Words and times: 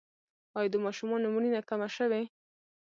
آیا 0.57 0.69
د 0.73 0.75
ماشومانو 0.85 1.33
مړینه 1.35 1.61
کمه 1.69 1.87
شوې؟ 1.95 2.21